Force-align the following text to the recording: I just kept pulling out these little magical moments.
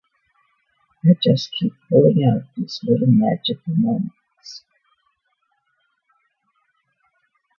I 1.05 1.09
just 1.21 1.51
kept 1.59 1.75
pulling 1.87 2.23
out 2.23 2.51
these 2.55 2.79
little 2.81 3.05
magical 3.05 3.75
moments. 3.75 4.63